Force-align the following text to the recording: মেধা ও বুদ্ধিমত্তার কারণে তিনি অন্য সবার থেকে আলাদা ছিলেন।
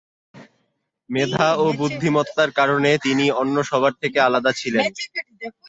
মেধা 1.09 1.47
ও 1.55 1.75
বুদ্ধিমত্তার 1.79 2.49
কারণে 2.59 2.91
তিনি 3.05 3.25
অন্য 3.41 3.55
সবার 3.69 3.93
থেকে 4.01 4.17
আলাদা 4.21 4.51
ছিলেন। 4.59 4.85